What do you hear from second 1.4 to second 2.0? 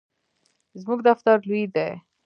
لوی دی